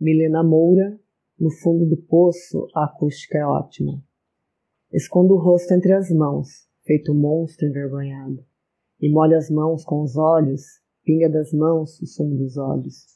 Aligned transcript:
Milena 0.00 0.42
Moura, 0.42 0.98
no 1.38 1.50
fundo 1.50 1.86
do 1.86 1.96
poço, 1.96 2.68
a 2.74 2.84
acústica 2.84 3.38
é 3.38 3.46
ótima. 3.46 4.02
Escondo 4.92 5.34
o 5.34 5.38
rosto 5.38 5.72
entre 5.72 5.92
as 5.92 6.10
mãos, 6.10 6.48
feito 6.84 7.12
um 7.12 7.18
monstro 7.18 7.66
envergonhado, 7.66 8.44
e 9.00 9.08
molho 9.08 9.36
as 9.36 9.48
mãos 9.50 9.84
com 9.84 10.02
os 10.02 10.16
olhos, 10.16 10.62
pinga 11.04 11.28
das 11.28 11.52
mãos 11.52 12.00
o 12.00 12.06
sumo 12.06 12.36
dos 12.36 12.56
olhos. 12.56 13.06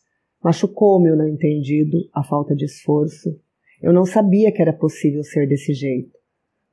Machucou-me 0.43 1.11
o 1.11 1.17
não 1.17 1.29
entendido, 1.29 1.99
a 2.15 2.23
falta 2.23 2.55
de 2.55 2.65
esforço. 2.65 3.41
Eu 3.83 3.93
não 3.93 4.05
sabia 4.05 4.53
que 4.53 4.63
era 4.63 4.73
possível 4.73 5.25
ser 5.25 5.49
desse 5.49 5.73
jeito. 5.73 6.17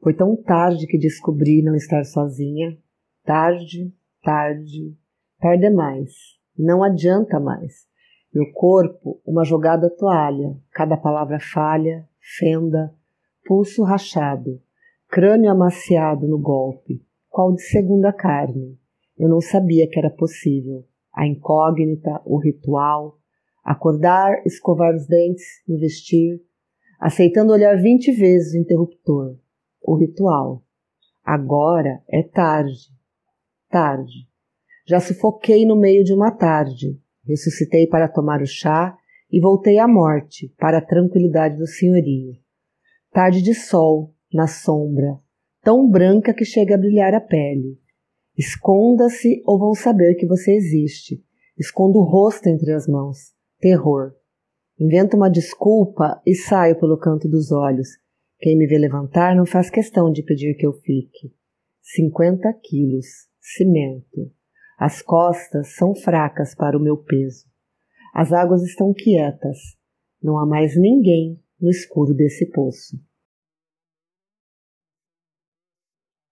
Foi 0.02 0.14
tão 0.14 0.36
tarde 0.36 0.86
que 0.86 1.00
descobri 1.00 1.64
não 1.64 1.76
estar 1.76 2.04
sozinha. 2.04 2.78
Tarde, 3.24 3.92
tarde, 4.22 4.96
tarde 5.40 5.68
demais. 5.68 6.12
Não 6.58 6.84
adianta 6.84 7.40
mais. 7.40 7.88
Meu 8.36 8.52
corpo, 8.52 9.22
uma 9.26 9.46
jogada 9.46 9.90
toalha, 9.90 10.58
cada 10.72 10.98
palavra 10.98 11.40
falha, 11.40 12.06
fenda, 12.38 12.94
pulso 13.46 13.82
rachado, 13.82 14.62
crânio 15.08 15.50
amaciado 15.50 16.28
no 16.28 16.38
golpe, 16.38 17.02
qual 17.30 17.54
de 17.54 17.62
segunda 17.62 18.12
carne. 18.12 18.78
Eu 19.18 19.30
não 19.30 19.40
sabia 19.40 19.88
que 19.88 19.98
era 19.98 20.10
possível. 20.10 20.84
A 21.14 21.26
incógnita, 21.26 22.22
o 22.26 22.38
ritual, 22.38 23.18
acordar, 23.64 24.46
escovar 24.46 24.94
os 24.94 25.08
dentes, 25.08 25.64
me 25.66 25.78
vestir, 25.78 26.44
aceitando 27.00 27.54
olhar 27.54 27.78
vinte 27.78 28.12
vezes 28.12 28.54
o 28.54 28.58
interruptor, 28.58 29.38
o 29.82 29.96
ritual. 29.96 30.62
Agora 31.24 32.04
é 32.10 32.22
tarde, 32.22 32.92
tarde. 33.70 34.28
Já 34.86 35.00
sufoquei 35.00 35.66
no 35.66 35.78
meio 35.78 36.04
de 36.04 36.14
uma 36.14 36.32
tarde, 36.32 37.00
ressuscitei 37.28 37.88
para 37.88 38.08
tomar 38.08 38.42
o 38.42 38.48
chá 38.48 38.96
e 39.32 39.40
voltei 39.40 39.80
à 39.80 39.88
morte, 39.88 40.54
para 40.58 40.78
a 40.78 40.86
tranquilidade 40.86 41.58
do 41.58 41.68
senhorio. 41.68 42.34
Tarde 43.12 43.42
de 43.42 43.54
sol, 43.54 44.14
na 44.32 44.48
sombra, 44.48 45.20
tão 45.64 45.90
branca 45.90 46.34
que 46.34 46.46
chega 46.46 46.76
a 46.76 46.78
brilhar 46.78 47.14
a 47.14 47.22
pele. 47.22 47.80
Esconda-se 48.38 49.42
ou 49.46 49.58
vão 49.58 49.74
saber 49.74 50.16
que 50.16 50.28
você 50.28 50.52
existe. 50.52 51.24
Esconda 51.58 51.98
o 51.98 52.04
rosto 52.04 52.48
entre 52.48 52.74
as 52.74 52.86
mãos. 52.86 53.34
Terror. 53.60 54.14
Invento 54.78 55.16
uma 55.16 55.30
desculpa 55.30 56.22
e 56.26 56.36
saio 56.36 56.78
pelo 56.78 56.98
canto 56.98 57.30
dos 57.30 57.52
olhos. 57.52 57.88
Quem 58.40 58.58
me 58.58 58.68
vê 58.68 58.78
levantar 58.78 59.34
não 59.36 59.46
faz 59.46 59.70
questão 59.70 60.12
de 60.12 60.22
pedir 60.22 60.56
que 60.56 60.66
eu 60.68 60.74
fique. 60.74 61.34
Cinquenta 61.82 62.54
quilos. 62.62 63.06
Cimento. 63.40 64.35
As 64.78 65.02
costas 65.02 65.76
são 65.76 65.96
fracas 65.96 66.54
para 66.54 66.78
o 66.78 66.82
meu 66.82 66.98
peso. 66.98 67.46
As 68.14 68.34
águas 68.34 68.64
estão 68.64 68.94
quietas. 68.94 69.58
Não 70.22 70.38
há 70.38 70.46
mais 70.46 70.76
ninguém 70.76 71.42
no 71.60 71.70
escuro 71.70 72.14
desse 72.14 72.52
poço. 72.52 72.98